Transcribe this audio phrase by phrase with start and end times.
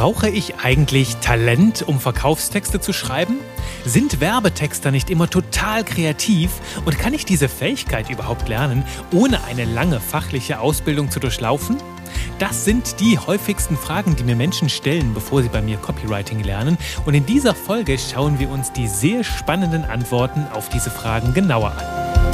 [0.00, 3.36] Brauche ich eigentlich Talent, um Verkaufstexte zu schreiben?
[3.84, 6.52] Sind Werbetexter nicht immer total kreativ
[6.86, 8.82] und kann ich diese Fähigkeit überhaupt lernen,
[9.12, 11.76] ohne eine lange fachliche Ausbildung zu durchlaufen?
[12.38, 16.78] Das sind die häufigsten Fragen, die mir Menschen stellen, bevor sie bei mir Copywriting lernen.
[17.04, 21.72] Und in dieser Folge schauen wir uns die sehr spannenden Antworten auf diese Fragen genauer
[21.72, 22.29] an.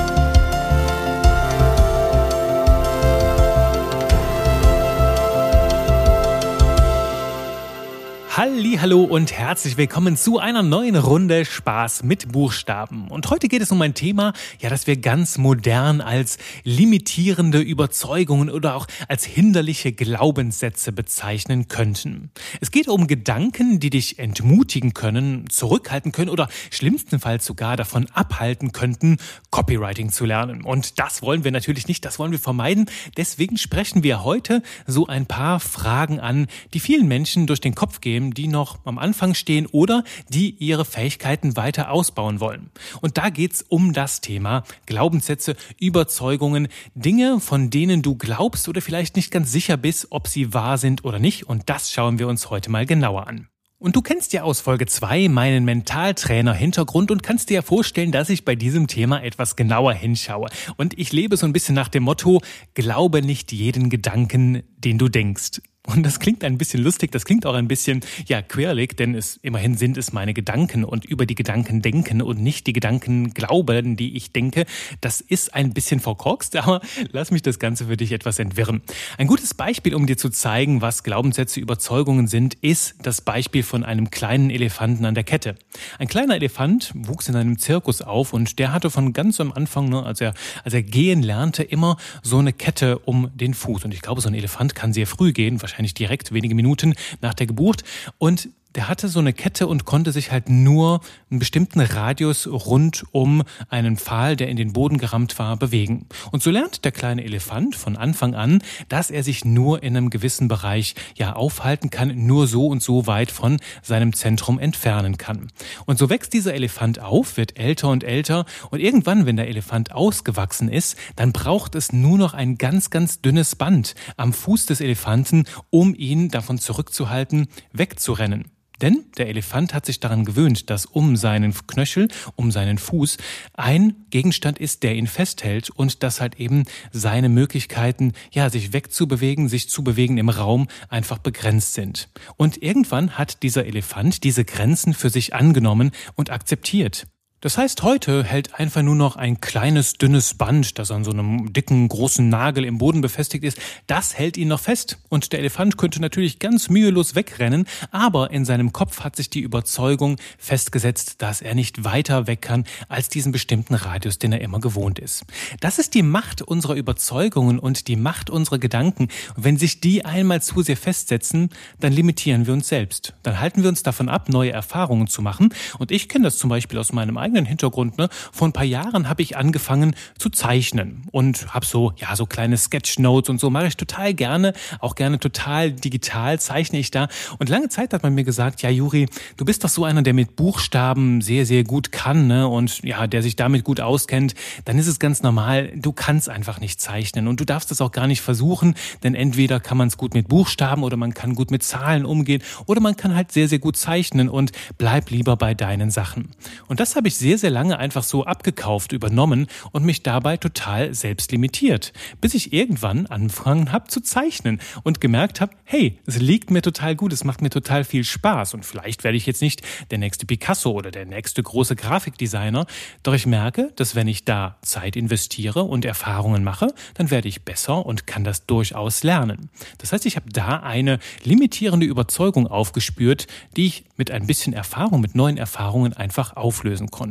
[8.46, 13.08] Hallo und herzlich willkommen zu einer neuen Runde Spaß mit Buchstaben.
[13.08, 18.48] Und heute geht es um ein Thema, ja, das wir ganz modern als limitierende Überzeugungen
[18.48, 22.30] oder auch als hinderliche Glaubenssätze bezeichnen könnten.
[22.60, 28.70] Es geht um Gedanken, die dich entmutigen können, zurückhalten können oder schlimmstenfalls sogar davon abhalten
[28.70, 29.16] könnten,
[29.50, 30.62] Copywriting zu lernen.
[30.62, 32.88] Und das wollen wir natürlich nicht, das wollen wir vermeiden.
[33.16, 38.00] Deswegen sprechen wir heute so ein paar Fragen an, die vielen Menschen durch den Kopf
[38.00, 42.70] gehen, die noch am Anfang stehen oder die ihre Fähigkeiten weiter ausbauen wollen.
[43.00, 49.16] Und da geht's um das Thema Glaubenssätze, Überzeugungen, Dinge, von denen du glaubst oder vielleicht
[49.16, 51.48] nicht ganz sicher bist, ob sie wahr sind oder nicht.
[51.48, 53.48] Und das schauen wir uns heute mal genauer an.
[53.78, 58.30] Und du kennst ja aus Folge 2 meinen Mentaltrainer-Hintergrund und kannst dir ja vorstellen, dass
[58.30, 60.48] ich bei diesem Thema etwas genauer hinschaue.
[60.78, 62.40] Und ich lebe so ein bisschen nach dem Motto,
[62.72, 65.60] glaube nicht jeden Gedanken, den du denkst.
[65.86, 69.38] Und das klingt ein bisschen lustig, das klingt auch ein bisschen, ja, quirlig, denn es,
[69.42, 73.96] immerhin sind es meine Gedanken und über die Gedanken denken und nicht die Gedanken glauben,
[73.96, 74.66] die ich denke.
[75.00, 76.80] Das ist ein bisschen verkorkst, aber
[77.12, 78.82] lass mich das Ganze für dich etwas entwirren.
[79.16, 83.84] Ein gutes Beispiel, um dir zu zeigen, was Glaubenssätze, Überzeugungen sind, ist das Beispiel von
[83.84, 85.54] einem kleinen Elefanten an der Kette.
[85.98, 89.88] Ein kleiner Elefant wuchs in einem Zirkus auf und der hatte von ganz am Anfang,
[89.88, 93.84] ne, als er, als er gehen lernte, immer so eine Kette um den Fuß.
[93.84, 97.34] Und ich glaube, so ein Elefant kann sehr früh gehen, wahrscheinlich direkt wenige Minuten nach
[97.34, 97.84] der Geburt.
[98.16, 103.04] Und der hatte so eine Kette und konnte sich halt nur einen bestimmten Radius rund
[103.10, 106.06] um einen Pfahl, der in den Boden gerammt war, bewegen.
[106.30, 110.10] Und so lernt der kleine Elefant von Anfang an, dass er sich nur in einem
[110.10, 115.48] gewissen Bereich ja aufhalten kann, nur so und so weit von seinem Zentrum entfernen kann.
[115.86, 119.92] Und so wächst dieser Elefant auf, wird älter und älter und irgendwann, wenn der Elefant
[119.92, 124.82] ausgewachsen ist, dann braucht es nur noch ein ganz, ganz dünnes Band am Fuß des
[124.82, 128.50] Elefanten, um ihn davon zurückzuhalten, wegzurennen.
[128.82, 133.16] Denn der Elefant hat sich daran gewöhnt, dass um seinen Knöchel, um seinen Fuß
[133.54, 139.48] ein Gegenstand ist, der ihn festhält und dass halt eben seine Möglichkeiten, ja, sich wegzubewegen,
[139.48, 142.08] sich zu bewegen im Raum einfach begrenzt sind.
[142.36, 147.06] Und irgendwann hat dieser Elefant diese Grenzen für sich angenommen und akzeptiert.
[147.46, 151.52] Das heißt, heute hält einfach nur noch ein kleines, dünnes Band, das an so einem
[151.52, 154.98] dicken, großen Nagel im Boden befestigt ist, das hält ihn noch fest.
[155.10, 159.42] Und der Elefant könnte natürlich ganz mühelos wegrennen, aber in seinem Kopf hat sich die
[159.42, 164.58] Überzeugung festgesetzt, dass er nicht weiter weg kann als diesen bestimmten Radius, den er immer
[164.58, 165.24] gewohnt ist.
[165.60, 169.06] Das ist die Macht unserer Überzeugungen und die Macht unserer Gedanken.
[169.36, 173.14] Und wenn sich die einmal zu sehr festsetzen, dann limitieren wir uns selbst.
[173.22, 175.50] Dann halten wir uns davon ab, neue Erfahrungen zu machen.
[175.78, 177.98] Und ich kenne das zum Beispiel aus meinem eigenen Hintergrund.
[177.98, 178.08] Ne?
[178.32, 182.56] Vor ein paar Jahren habe ich angefangen zu zeichnen und habe so, ja, so kleine
[182.56, 187.08] Sketchnotes und so mache ich total gerne, auch gerne total digital zeichne ich da.
[187.38, 190.14] Und lange Zeit hat man mir gesagt, ja, Juri, du bist doch so einer, der
[190.14, 192.48] mit Buchstaben sehr, sehr gut kann ne?
[192.48, 194.34] und ja, der sich damit gut auskennt.
[194.64, 197.92] Dann ist es ganz normal, du kannst einfach nicht zeichnen und du darfst das auch
[197.92, 201.50] gar nicht versuchen, denn entweder kann man es gut mit Buchstaben oder man kann gut
[201.50, 205.54] mit Zahlen umgehen oder man kann halt sehr, sehr gut zeichnen und bleib lieber bei
[205.54, 206.30] deinen Sachen.
[206.68, 210.94] Und das habe ich sehr, sehr lange einfach so abgekauft, übernommen und mich dabei total
[210.94, 211.92] selbst limitiert.
[212.20, 216.94] Bis ich irgendwann angefangen habe zu zeichnen und gemerkt habe, hey, es liegt mir total
[216.94, 220.26] gut, es macht mir total viel Spaß und vielleicht werde ich jetzt nicht der nächste
[220.26, 222.66] Picasso oder der nächste große Grafikdesigner,
[223.02, 227.42] doch ich merke, dass wenn ich da Zeit investiere und Erfahrungen mache, dann werde ich
[227.42, 229.50] besser und kann das durchaus lernen.
[229.78, 233.26] Das heißt, ich habe da eine limitierende Überzeugung aufgespürt,
[233.56, 237.05] die ich mit ein bisschen Erfahrung, mit neuen Erfahrungen einfach auflösen konnte.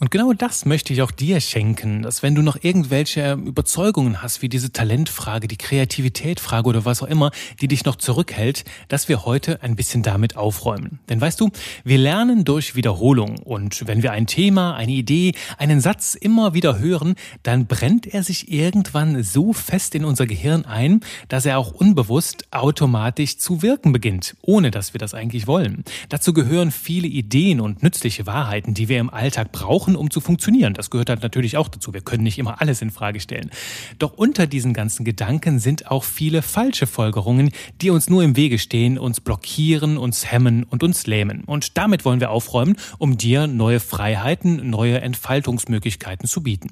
[0.00, 4.40] Und genau das möchte ich auch dir schenken, dass wenn du noch irgendwelche Überzeugungen hast,
[4.40, 9.26] wie diese Talentfrage, die Kreativitätfrage oder was auch immer, die dich noch zurückhält, dass wir
[9.26, 11.00] heute ein bisschen damit aufräumen.
[11.10, 11.50] Denn weißt du,
[11.84, 16.78] wir lernen durch Wiederholung und wenn wir ein Thema, eine Idee, einen Satz immer wieder
[16.78, 21.72] hören, dann brennt er sich irgendwann so fest in unser Gehirn ein, dass er auch
[21.72, 25.84] unbewusst automatisch zu wirken beginnt, ohne dass wir das eigentlich wollen.
[26.08, 30.20] Dazu gehören viele Ideen und nützliche Wahrheiten, die wir im Alltag brauchen brauchen, um zu
[30.20, 30.74] funktionieren.
[30.74, 31.92] Das gehört halt natürlich auch dazu.
[31.92, 33.50] Wir können nicht immer alles in Frage stellen.
[33.98, 37.50] Doch unter diesen ganzen Gedanken sind auch viele falsche Folgerungen,
[37.80, 41.44] die uns nur im Wege stehen, uns blockieren, uns hemmen und uns lähmen.
[41.44, 46.70] Und damit wollen wir aufräumen, um dir neue Freiheiten, neue Entfaltungsmöglichkeiten zu bieten.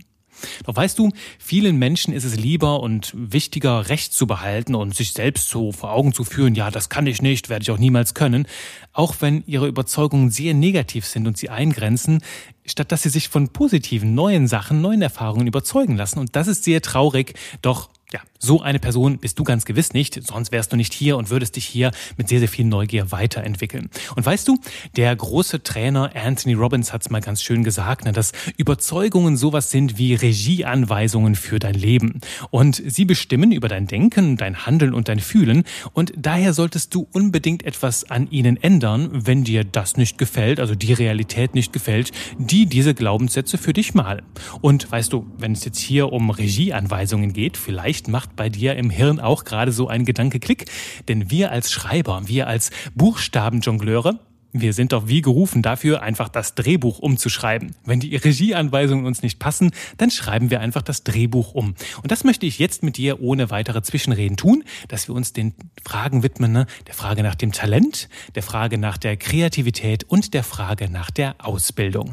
[0.65, 5.13] Doch weißt du, vielen Menschen ist es lieber und wichtiger, Recht zu behalten und sich
[5.13, 8.15] selbst so vor Augen zu führen, ja, das kann ich nicht, werde ich auch niemals
[8.15, 8.47] können,
[8.93, 12.23] auch wenn ihre Überzeugungen sehr negativ sind und sie eingrenzen,
[12.67, 16.19] statt dass sie sich von positiven, neuen Sachen, neuen Erfahrungen überzeugen lassen.
[16.19, 20.21] Und das ist sehr traurig, doch ja, so eine Person bist du ganz gewiss nicht,
[20.27, 23.91] sonst wärst du nicht hier und würdest dich hier mit sehr, sehr viel Neugier weiterentwickeln.
[24.17, 24.59] Und weißt du,
[24.97, 29.71] der große Trainer Anthony Robbins hat es mal ganz schön gesagt, ne, dass Überzeugungen sowas
[29.71, 32.21] sind wie Regieanweisungen für dein Leben.
[32.51, 35.65] Und sie bestimmen über dein Denken, dein Handeln und dein Fühlen.
[35.93, 40.75] Und daher solltest du unbedingt etwas an ihnen ändern, wenn dir das nicht gefällt, also
[40.75, 44.25] die Realität nicht gefällt, die diese Glaubenssätze für dich malen.
[44.61, 48.77] Und weißt du, wenn es jetzt hier um Regieanweisungen geht, vielleicht Vielleicht macht bei dir
[48.77, 50.67] im Hirn auch gerade so ein Gedanke Klick,
[51.09, 54.21] denn wir als Schreiber, wir als Buchstabenjongleure,
[54.53, 57.75] wir sind doch wie gerufen dafür, einfach das Drehbuch umzuschreiben.
[57.85, 61.75] Wenn die Regieanweisungen uns nicht passen, dann schreiben wir einfach das Drehbuch um.
[62.03, 65.55] Und das möchte ich jetzt mit dir ohne weitere Zwischenreden tun, dass wir uns den
[65.85, 66.67] Fragen widmen, ne?
[66.87, 71.37] der Frage nach dem Talent, der Frage nach der Kreativität und der Frage nach der
[71.39, 72.13] Ausbildung.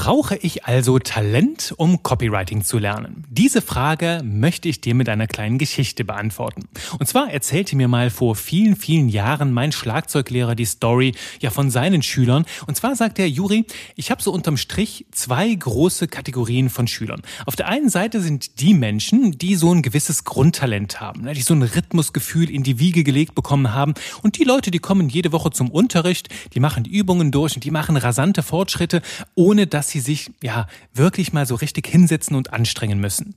[0.00, 3.24] Brauche ich also Talent, um Copywriting zu lernen?
[3.30, 6.68] Diese Frage möchte ich dir mit einer kleinen Geschichte beantworten.
[7.00, 11.72] Und zwar erzählte mir mal vor vielen, vielen Jahren mein Schlagzeuglehrer die Story ja von
[11.72, 12.44] seinen Schülern.
[12.68, 13.66] Und zwar sagt er, Juri,
[13.96, 17.22] ich habe so unterm Strich zwei große Kategorien von Schülern.
[17.44, 21.42] Auf der einen Seite sind die Menschen, die so ein gewisses Grundtalent haben, ne, die
[21.42, 23.94] so ein Rhythmusgefühl in die Wiege gelegt bekommen haben.
[24.22, 27.72] Und die Leute, die kommen jede Woche zum Unterricht, die machen Übungen durch und die
[27.72, 29.02] machen rasante Fortschritte,
[29.34, 33.34] ohne dass dass sie sich ja wirklich mal so richtig hinsetzen und anstrengen müssen.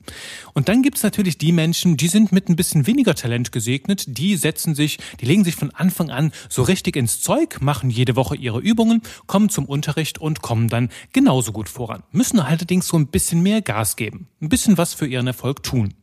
[0.54, 4.36] Und dann gibt's natürlich die Menschen, die sind mit ein bisschen weniger Talent gesegnet, die
[4.36, 8.36] setzen sich, die legen sich von Anfang an so richtig ins Zeug, machen jede Woche
[8.36, 12.04] ihre Übungen, kommen zum Unterricht und kommen dann genauso gut voran.
[12.12, 15.94] Müssen allerdings so ein bisschen mehr Gas geben, ein bisschen was für ihren Erfolg tun.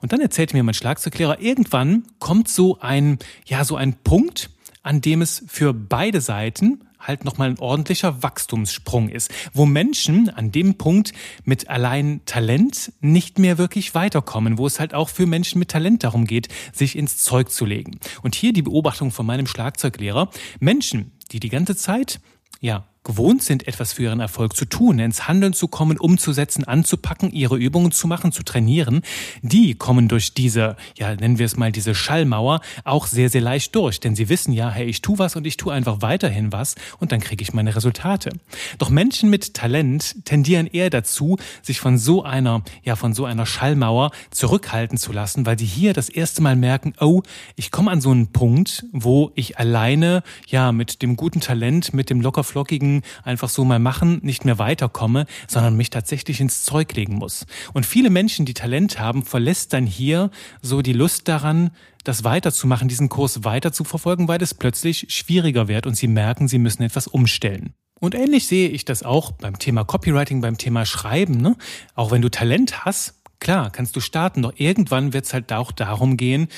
[0.00, 4.50] Und dann erzählte mir mein Schlagzeuglehrer, irgendwann kommt so ein, ja, so ein Punkt,
[4.84, 10.52] an dem es für beide Seiten halt nochmal ein ordentlicher Wachstumssprung ist, wo Menschen an
[10.52, 11.12] dem Punkt
[11.44, 16.04] mit allein Talent nicht mehr wirklich weiterkommen, wo es halt auch für Menschen mit Talent
[16.04, 17.98] darum geht, sich ins Zeug zu legen.
[18.22, 20.30] Und hier die Beobachtung von meinem Schlagzeuglehrer.
[20.60, 22.20] Menschen, die die ganze Zeit
[22.60, 27.32] ja, gewohnt sind, etwas für ihren Erfolg zu tun, ins Handeln zu kommen, umzusetzen, anzupacken,
[27.32, 29.00] ihre Übungen zu machen, zu trainieren,
[29.40, 33.74] die kommen durch diese, ja, nennen wir es mal diese Schallmauer auch sehr, sehr leicht
[33.74, 33.98] durch.
[34.00, 37.10] Denn sie wissen ja, hey, ich tu was und ich tu einfach weiterhin was und
[37.10, 38.30] dann kriege ich meine Resultate.
[38.76, 43.46] Doch Menschen mit Talent tendieren eher dazu, sich von so einer, ja, von so einer
[43.46, 47.22] Schallmauer zurückhalten zu lassen, weil sie hier das erste Mal merken, oh,
[47.56, 52.10] ich komme an so einen Punkt, wo ich alleine, ja, mit dem guten Talent, mit
[52.10, 57.14] dem lockerflockigen einfach so mal machen, nicht mehr weiterkomme, sondern mich tatsächlich ins Zeug legen
[57.14, 57.46] muss.
[57.72, 60.30] Und viele Menschen, die Talent haben, verlässt dann hier
[60.62, 61.70] so die Lust daran,
[62.04, 66.48] das weiterzumachen, diesen Kurs weiter zu verfolgen, weil es plötzlich schwieriger wird und sie merken,
[66.48, 67.74] sie müssen etwas umstellen.
[68.00, 71.40] Und ähnlich sehe ich das auch beim Thema Copywriting, beim Thema Schreiben.
[71.40, 71.56] Ne?
[71.94, 75.72] Auch wenn du Talent hast, klar, kannst du starten, doch irgendwann wird es halt auch
[75.72, 76.48] darum gehen,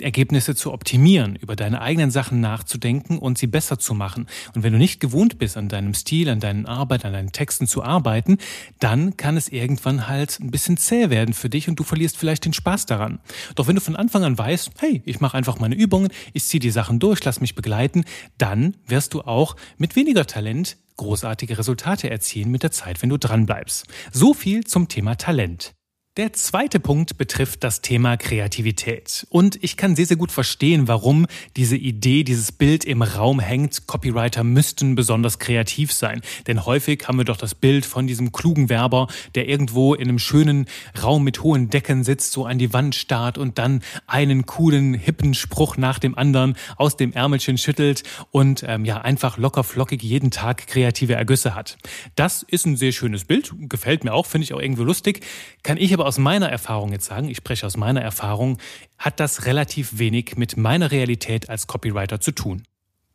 [0.00, 4.26] Ergebnisse zu optimieren, über deine eigenen Sachen nachzudenken und sie besser zu machen.
[4.54, 7.66] Und wenn du nicht gewohnt bist, an deinem Stil, an deinen Arbeit, an deinen Texten
[7.66, 8.38] zu arbeiten,
[8.78, 12.44] dann kann es irgendwann halt ein bisschen zäh werden für dich und du verlierst vielleicht
[12.44, 13.20] den Spaß daran.
[13.54, 16.60] Doch wenn du von Anfang an weißt, hey, ich mache einfach meine Übungen, ich ziehe
[16.60, 18.04] die Sachen durch, lass mich begleiten,
[18.38, 23.18] dann wirst du auch mit weniger Talent großartige Resultate erzielen mit der Zeit, wenn du
[23.18, 23.86] dranbleibst.
[24.12, 25.74] So viel zum Thema Talent.
[26.16, 29.26] Der zweite Punkt betrifft das Thema Kreativität.
[29.28, 33.86] Und ich kann sehr, sehr gut verstehen, warum diese Idee, dieses Bild im Raum hängt.
[33.86, 36.22] Copywriter müssten besonders kreativ sein.
[36.46, 40.18] Denn häufig haben wir doch das Bild von diesem klugen Werber, der irgendwo in einem
[40.18, 40.64] schönen
[41.02, 45.34] Raum mit hohen Decken sitzt, so an die Wand starrt und dann einen coolen, hippen
[45.34, 50.30] Spruch nach dem anderen aus dem Ärmelchen schüttelt und ähm, ja, einfach locker flockig jeden
[50.30, 51.76] Tag kreative Ergüsse hat.
[52.14, 55.20] Das ist ein sehr schönes Bild, gefällt mir auch, finde ich auch irgendwie lustig.
[55.62, 58.58] Kann ich aber aus meiner Erfahrung jetzt sagen, ich spreche aus meiner Erfahrung,
[58.96, 62.62] hat das relativ wenig mit meiner Realität als Copywriter zu tun.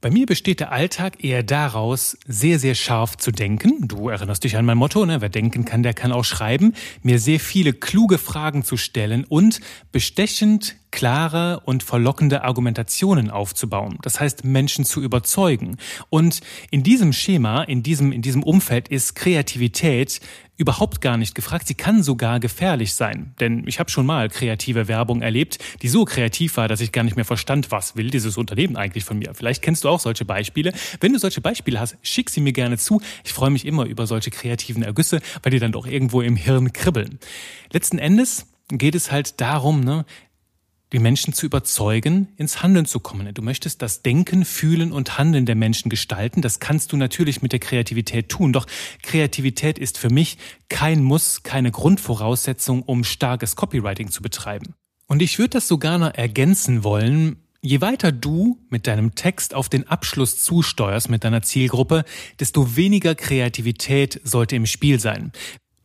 [0.02, 3.88] Bei mir besteht der Alltag eher daraus, sehr, sehr scharf zu denken.
[3.88, 5.22] Du erinnerst dich an mein Motto, ne?
[5.22, 6.74] wer denken kann, der kann auch schreiben.
[7.04, 9.60] Mir sehr viele kluge Fragen zu stellen und
[9.92, 13.98] bestechend klare und verlockende Argumentationen aufzubauen.
[14.02, 15.78] Das heißt, Menschen zu überzeugen.
[16.10, 20.20] Und in diesem Schema, in diesem, in diesem Umfeld ist Kreativität
[20.58, 21.68] überhaupt gar nicht gefragt.
[21.68, 23.34] Sie kann sogar gefährlich sein.
[23.40, 27.04] Denn ich habe schon mal kreative Werbung erlebt, die so kreativ war, dass ich gar
[27.04, 29.34] nicht mehr verstand, was will dieses Unternehmen eigentlich von mir.
[29.34, 30.72] Vielleicht kennst du auch solche Beispiele.
[31.00, 33.02] Wenn du solche Beispiele hast, schick sie mir gerne zu.
[33.24, 36.74] Ich freue mich immer über solche kreativen Ergüsse, weil die dann doch irgendwo im Hirn
[36.74, 37.18] kribbeln.
[37.72, 40.06] Letzten Endes geht es halt darum, ne,
[40.94, 43.34] die Menschen zu überzeugen, ins Handeln zu kommen.
[43.34, 46.42] Du möchtest das Denken, Fühlen und Handeln der Menschen gestalten.
[46.42, 48.52] Das kannst du natürlich mit der Kreativität tun.
[48.52, 48.68] Doch
[49.02, 50.38] Kreativität ist für mich
[50.70, 54.76] kein Muss, keine Grundvoraussetzung, um starkes Copywriting zu betreiben.
[55.08, 57.38] Und ich würde das sogar noch ergänzen wollen.
[57.62, 62.06] Je weiter du mit deinem Text auf den Abschluss zusteuerst mit deiner Zielgruppe,
[62.40, 65.32] desto weniger Kreativität sollte im Spiel sein.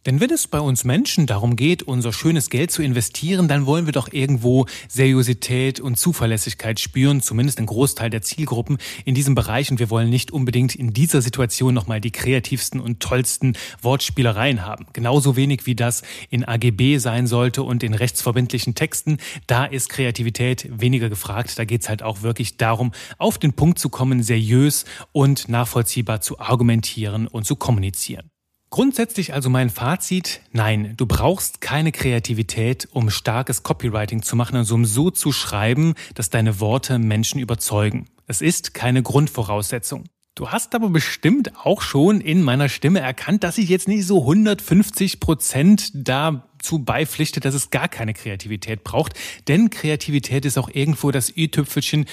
[0.07, 3.87] Denn wenn es bei uns Menschen darum geht, unser schönes Geld zu investieren, dann wollen
[3.87, 9.69] wir doch irgendwo Seriosität und Zuverlässigkeit spüren, zumindest ein Großteil der Zielgruppen in diesem Bereich.
[9.73, 14.87] Und wir wollen nicht unbedingt in dieser Situation nochmal die kreativsten und tollsten Wortspielereien haben.
[14.93, 19.17] Genauso wenig wie das in AGB sein sollte und in rechtsverbindlichen Texten.
[19.49, 21.59] Da ist Kreativität weniger gefragt.
[21.59, 26.39] Da geht's halt auch wirklich darum, auf den Punkt zu kommen, seriös und nachvollziehbar zu
[26.39, 28.31] argumentieren und zu kommunizieren.
[28.77, 34.75] Grundsätzlich also mein Fazit, nein, du brauchst keine Kreativität, um starkes Copywriting zu machen, also
[34.75, 38.05] um so zu schreiben, dass deine Worte Menschen überzeugen.
[38.27, 40.05] Es ist keine Grundvoraussetzung.
[40.35, 44.21] Du hast aber bestimmt auch schon in meiner Stimme erkannt, dass ich jetzt nicht so
[44.21, 49.15] 150 Prozent dazu beipflichte, dass es gar keine Kreativität braucht.
[49.49, 52.05] Denn Kreativität ist auch irgendwo das Ü-Tüpfelchen,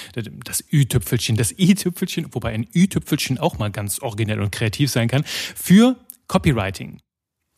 [0.45, 5.25] das Ü-Tüpfelchen, das I-Tüpfelchen, wobei ein Ü-Tüpfelchen auch mal ganz originell und kreativ sein kann,
[5.25, 5.97] für
[6.33, 6.97] Copywriting.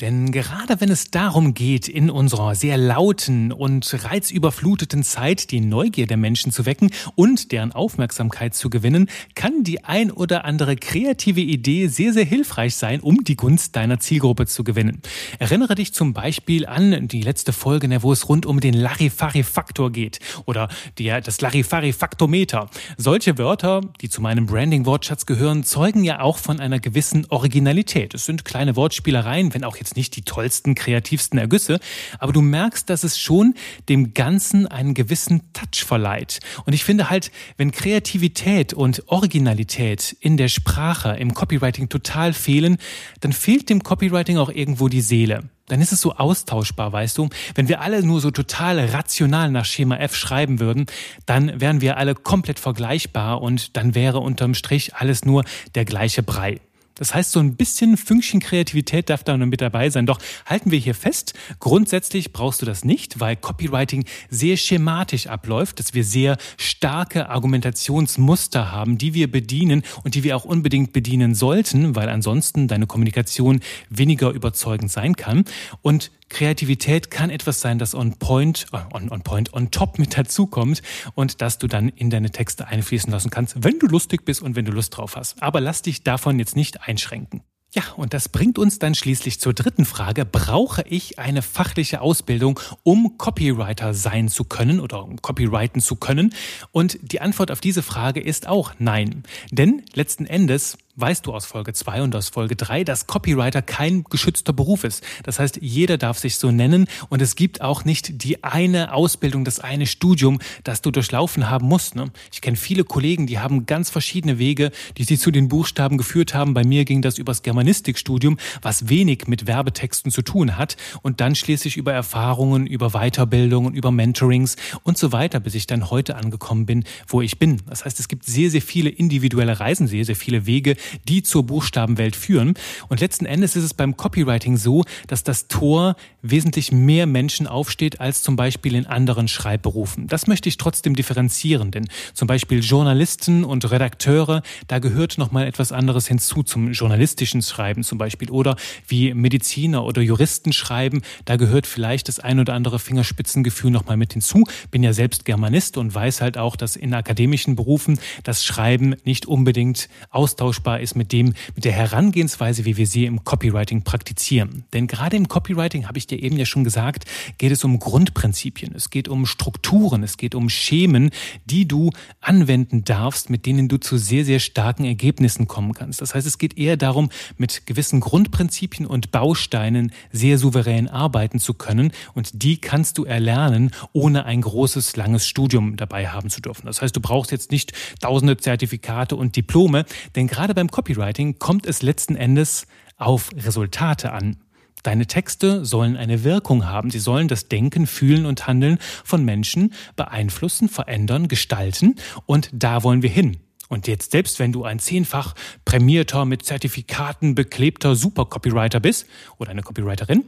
[0.01, 6.05] Denn gerade wenn es darum geht, in unserer sehr lauten und reizüberfluteten Zeit die Neugier
[6.05, 11.39] der Menschen zu wecken und deren Aufmerksamkeit zu gewinnen, kann die ein oder andere kreative
[11.39, 15.01] Idee sehr, sehr hilfreich sein, um die Gunst deiner Zielgruppe zu gewinnen.
[15.39, 20.19] Erinnere dich zum Beispiel an die letzte Folge, wo es rund um den Larifari-Faktor geht
[20.43, 22.69] oder der, das Larifari-Faktometer.
[22.97, 28.13] Solche Wörter, die zu meinem Branding-Wortschatz gehören, zeugen ja auch von einer gewissen Originalität.
[28.13, 31.79] Es sind kleine Wortspielereien, wenn auch jetzt nicht die tollsten, kreativsten Ergüsse,
[32.19, 33.53] aber du merkst, dass es schon
[33.87, 36.39] dem Ganzen einen gewissen Touch verleiht.
[36.65, 42.77] Und ich finde halt, wenn Kreativität und Originalität in der Sprache, im Copywriting total fehlen,
[43.19, 47.27] dann fehlt dem Copywriting auch irgendwo die Seele dann ist es so austauschbar, weißt du?
[47.55, 50.85] Wenn wir alle nur so total rational nach Schema F schreiben würden,
[51.25, 56.21] dann wären wir alle komplett vergleichbar und dann wäre unterm Strich alles nur der gleiche
[56.21, 56.59] Brei.
[56.95, 60.05] Das heißt, so ein bisschen Fünkchen Kreativität darf da mit dabei sein.
[60.05, 65.79] Doch halten wir hier fest, grundsätzlich brauchst du das nicht, weil Copywriting sehr schematisch abläuft,
[65.79, 71.35] dass wir sehr starke Argumentationsmuster haben, die wir bedienen und die wir auch unbedingt bedienen
[71.35, 73.59] sollten, weil ansonsten deine Kommunikation
[73.89, 75.43] weniger überzeugend sein kann.
[75.81, 80.17] Und Kreativität kann etwas sein, das on point, äh, on, on point, on top mit
[80.17, 80.81] dazukommt
[81.13, 84.55] und das du dann in deine Texte einfließen lassen kannst, wenn du lustig bist und
[84.55, 85.41] wenn du Lust drauf hast.
[85.41, 87.41] Aber lass dich davon jetzt nicht einschränken.
[87.75, 90.23] Ja, und das bringt uns dann schließlich zur dritten Frage.
[90.23, 96.33] Brauche ich eine fachliche Ausbildung, um Copywriter sein zu können oder um Copywriten zu können?
[96.71, 99.23] Und die Antwort auf diese Frage ist auch nein.
[99.51, 104.03] Denn letzten Endes weißt du aus Folge 2 und aus Folge 3, dass Copywriter kein
[104.03, 105.03] geschützter Beruf ist.
[105.23, 109.43] Das heißt, jeder darf sich so nennen und es gibt auch nicht die eine Ausbildung,
[109.43, 111.95] das eine Studium, das du durchlaufen haben musst.
[111.95, 112.11] Ne?
[112.31, 116.33] Ich kenne viele Kollegen, die haben ganz verschiedene Wege, die sie zu den Buchstaben geführt
[116.33, 116.53] haben.
[116.53, 121.35] Bei mir ging das übers Germanistikstudium, was wenig mit Werbetexten zu tun hat und dann
[121.35, 126.65] schließlich über Erfahrungen, über Weiterbildungen, über Mentorings und so weiter, bis ich dann heute angekommen
[126.65, 127.61] bin, wo ich bin.
[127.67, 130.75] Das heißt, es gibt sehr, sehr viele individuelle Reisen, sehr, sehr viele Wege,
[131.07, 132.53] die zur Buchstabenwelt führen.
[132.89, 137.99] Und letzten Endes ist es beim Copywriting so, dass das Tor wesentlich mehr Menschen aufsteht
[137.99, 140.07] als zum Beispiel in anderen Schreibberufen.
[140.07, 145.71] Das möchte ich trotzdem differenzieren, denn zum Beispiel Journalisten und Redakteure, da gehört nochmal etwas
[145.71, 148.55] anderes hinzu zum journalistischen Schreiben zum Beispiel oder
[148.87, 154.13] wie Mediziner oder Juristen schreiben, da gehört vielleicht das ein oder andere Fingerspitzengefühl nochmal mit
[154.13, 154.43] hinzu.
[154.71, 159.25] Bin ja selbst Germanist und weiß halt auch, dass in akademischen Berufen das Schreiben nicht
[159.25, 164.65] unbedingt austauschbar vereinbar ist mit dem, mit der Herangehensweise, wie wir sie im Copywriting praktizieren.
[164.73, 167.05] Denn gerade im Copywriting, habe ich dir eben ja schon gesagt,
[167.37, 168.73] geht es um Grundprinzipien.
[168.75, 170.03] Es geht um Strukturen.
[170.03, 171.11] Es geht um Schemen,
[171.45, 171.91] die du
[172.21, 176.01] anwenden darfst, mit denen du zu sehr, sehr starken Ergebnissen kommen kannst.
[176.01, 181.53] Das heißt, es geht eher darum, mit gewissen Grundprinzipien und Bausteinen sehr souverän arbeiten zu
[181.53, 181.91] können.
[182.13, 186.65] Und die kannst du erlernen, ohne ein großes, langes Studium dabei haben zu dürfen.
[186.65, 191.65] Das heißt, du brauchst jetzt nicht tausende Zertifikate und Diplome, denn gerade beim Copywriting kommt
[191.65, 192.67] es letzten Endes
[192.97, 194.37] auf Resultate an.
[194.83, 196.91] Deine Texte sollen eine Wirkung haben.
[196.91, 201.95] Sie sollen das Denken, Fühlen und Handeln von Menschen beeinflussen, verändern, gestalten.
[202.27, 203.37] Und da wollen wir hin.
[203.67, 205.33] Und jetzt selbst wenn du ein zehnfach
[205.65, 209.07] prämierter, mit Zertifikaten beklebter Super-Copywriter bist
[209.37, 210.25] oder eine Copywriterin,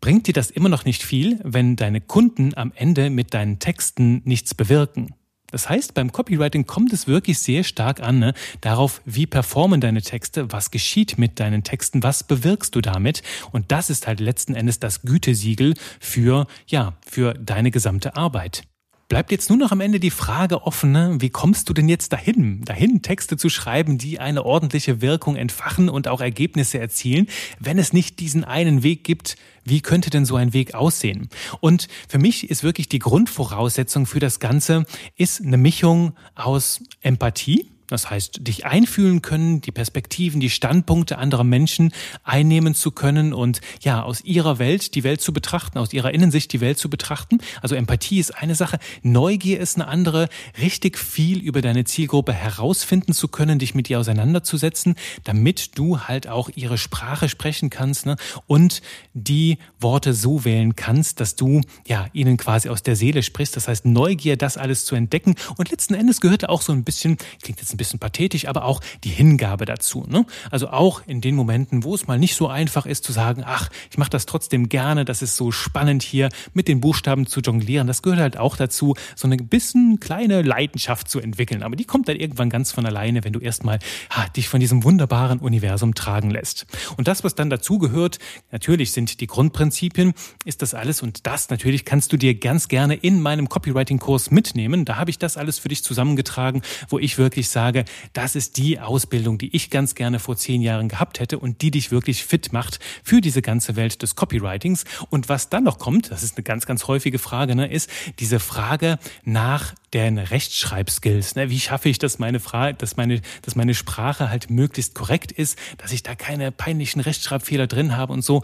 [0.00, 4.22] bringt dir das immer noch nicht viel, wenn deine Kunden am Ende mit deinen Texten
[4.24, 5.14] nichts bewirken.
[5.56, 10.02] Das heißt, beim Copywriting kommt es wirklich sehr stark an, ne, darauf, wie performen deine
[10.02, 13.22] Texte, was geschieht mit deinen Texten, was bewirkst du damit.
[13.52, 18.64] Und das ist halt letzten Endes das Gütesiegel für, ja, für deine gesamte Arbeit.
[19.08, 21.16] Bleibt jetzt nur noch am Ende die Frage offen, ne?
[21.20, 25.88] wie kommst du denn jetzt dahin, dahin Texte zu schreiben, die eine ordentliche Wirkung entfachen
[25.88, 27.28] und auch Ergebnisse erzielen,
[27.60, 31.28] wenn es nicht diesen einen Weg gibt, wie könnte denn so ein Weg aussehen?
[31.60, 34.86] Und für mich ist wirklich die Grundvoraussetzung für das Ganze,
[35.16, 41.44] ist eine Mischung aus Empathie, das heißt, dich einfühlen können, die Perspektiven, die Standpunkte anderer
[41.44, 41.92] Menschen
[42.24, 46.52] einnehmen zu können und ja, aus ihrer Welt die Welt zu betrachten, aus ihrer Innensicht
[46.52, 47.38] die Welt zu betrachten.
[47.62, 50.28] Also Empathie ist eine Sache, Neugier ist eine andere,
[50.60, 56.28] richtig viel über deine Zielgruppe herausfinden zu können, dich mit ihr auseinanderzusetzen, damit du halt
[56.28, 58.16] auch ihre Sprache sprechen kannst ne?
[58.46, 58.82] und
[59.14, 63.56] die Worte so wählen kannst, dass du ja ihnen quasi aus der Seele sprichst.
[63.56, 67.16] Das heißt, Neugier, das alles zu entdecken und letzten Endes gehört auch so ein bisschen,
[67.42, 70.04] klingt jetzt ein bisschen pathetisch, aber auch die Hingabe dazu.
[70.08, 70.24] Ne?
[70.50, 73.68] Also auch in den Momenten, wo es mal nicht so einfach ist zu sagen, ach,
[73.90, 77.86] ich mache das trotzdem gerne, das ist so spannend hier mit den Buchstaben zu jonglieren,
[77.86, 81.62] das gehört halt auch dazu, so eine bisschen kleine Leidenschaft zu entwickeln.
[81.62, 83.78] Aber die kommt dann irgendwann ganz von alleine, wenn du erstmal
[84.10, 86.66] ha, dich von diesem wunderbaren Universum tragen lässt.
[86.96, 88.18] Und das, was dann dazu gehört,
[88.50, 90.14] natürlich sind die Grundprinzipien,
[90.44, 94.84] ist das alles und das natürlich kannst du dir ganz gerne in meinem Copywriting-Kurs mitnehmen.
[94.84, 98.58] Da habe ich das alles für dich zusammengetragen, wo ich wirklich sage, sage, das ist
[98.58, 102.24] die Ausbildung, die ich ganz gerne vor zehn Jahren gehabt hätte und die dich wirklich
[102.24, 104.84] fit macht für diese ganze Welt des Copywritings.
[105.10, 108.38] Und was dann noch kommt, das ist eine ganz, ganz häufige Frage, ne, ist diese
[108.38, 111.34] Frage nach den Rechtschreibskills.
[111.34, 111.50] Ne?
[111.50, 115.58] Wie schaffe ich, dass meine, Frage, dass, meine, dass meine Sprache halt möglichst korrekt ist,
[115.78, 118.42] dass ich da keine peinlichen Rechtschreibfehler drin habe und so.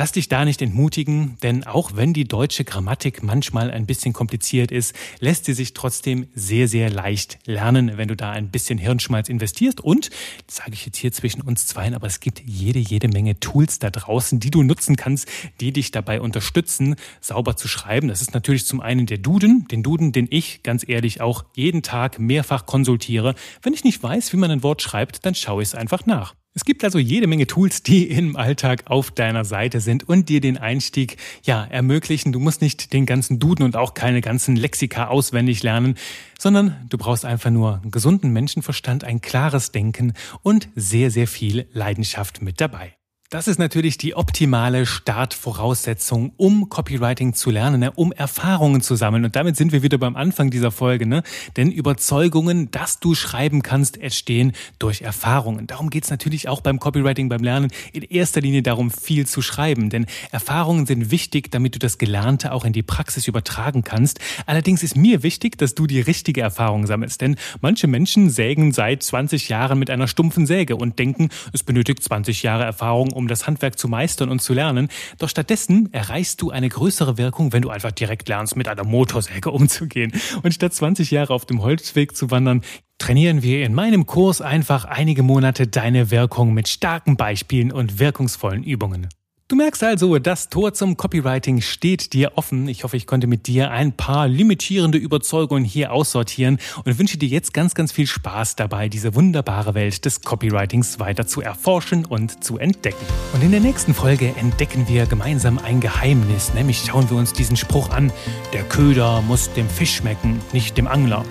[0.00, 4.72] Lass dich da nicht entmutigen, denn auch wenn die deutsche Grammatik manchmal ein bisschen kompliziert
[4.72, 9.28] ist, lässt sie sich trotzdem sehr, sehr leicht lernen, wenn du da ein bisschen Hirnschmalz
[9.28, 9.78] investierst.
[9.82, 10.08] Und,
[10.46, 13.78] das sage ich jetzt hier zwischen uns zweien, aber es gibt jede, jede Menge Tools
[13.78, 15.28] da draußen, die du nutzen kannst,
[15.60, 18.08] die dich dabei unterstützen, sauber zu schreiben.
[18.08, 21.82] Das ist natürlich zum einen der Duden, den Duden, den ich ganz ehrlich auch jeden
[21.82, 23.34] Tag mehrfach konsultiere.
[23.60, 26.39] Wenn ich nicht weiß, wie man ein Wort schreibt, dann schaue ich es einfach nach.
[26.52, 30.40] Es gibt also jede Menge Tools, die im Alltag auf deiner Seite sind und dir
[30.40, 32.32] den Einstieg ja ermöglichen.
[32.32, 35.94] Du musst nicht den ganzen Duden und auch keine ganzen Lexika auswendig lernen,
[36.38, 41.68] sondern du brauchst einfach nur einen gesunden Menschenverstand, ein klares Denken und sehr, sehr viel
[41.72, 42.99] Leidenschaft mit dabei.
[43.32, 47.92] Das ist natürlich die optimale Startvoraussetzung, um Copywriting zu lernen, ne?
[47.92, 49.24] um Erfahrungen zu sammeln.
[49.24, 51.06] Und damit sind wir wieder beim Anfang dieser Folge.
[51.06, 51.22] Ne?
[51.56, 55.68] Denn Überzeugungen, dass du schreiben kannst, entstehen durch Erfahrungen.
[55.68, 59.90] Darum geht's natürlich auch beim Copywriting, beim Lernen in erster Linie darum, viel zu schreiben.
[59.90, 64.18] Denn Erfahrungen sind wichtig, damit du das Gelernte auch in die Praxis übertragen kannst.
[64.46, 67.20] Allerdings ist mir wichtig, dass du die richtige Erfahrung sammelst.
[67.20, 72.02] Denn manche Menschen sägen seit 20 Jahren mit einer stumpfen Säge und denken, es benötigt
[72.02, 74.88] 20 Jahre Erfahrung, um das Handwerk zu meistern und zu lernen.
[75.18, 79.50] Doch stattdessen erreichst du eine größere Wirkung, wenn du einfach direkt lernst, mit einer Motorsäge
[79.52, 80.12] umzugehen.
[80.42, 82.62] Und statt 20 Jahre auf dem Holzweg zu wandern,
[82.98, 88.62] trainieren wir in meinem Kurs einfach einige Monate deine Wirkung mit starken Beispielen und wirkungsvollen
[88.64, 89.08] Übungen.
[89.50, 92.68] Du merkst also, das Tor zum Copywriting steht dir offen.
[92.68, 97.28] Ich hoffe, ich konnte mit dir ein paar limitierende Überzeugungen hier aussortieren und wünsche dir
[97.28, 102.44] jetzt ganz, ganz viel Spaß dabei, diese wunderbare Welt des Copywritings weiter zu erforschen und
[102.44, 103.04] zu entdecken.
[103.32, 107.56] Und in der nächsten Folge entdecken wir gemeinsam ein Geheimnis, nämlich schauen wir uns diesen
[107.56, 108.12] Spruch an,
[108.52, 111.24] der Köder muss dem Fisch schmecken, nicht dem Angler.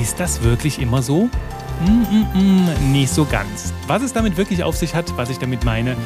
[0.00, 1.28] Ist das wirklich immer so?
[1.84, 3.72] Mm, mm, mm, nicht so ganz.
[3.88, 5.96] Was es damit wirklich auf sich hat, was ich damit meine,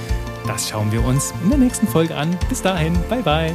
[0.48, 2.36] das schauen wir uns in der nächsten Folge an.
[2.48, 3.54] Bis dahin, bye bye.